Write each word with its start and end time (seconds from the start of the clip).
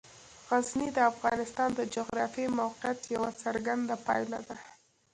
غزني 0.49 0.87
د 0.95 0.99
افغانستان 1.11 1.69
د 1.75 1.81
جغرافیایي 1.95 2.55
موقیعت 2.59 2.99
یوه 3.15 3.29
څرګنده 3.43 3.95
پایله 4.05 4.39
ده. 4.47 4.57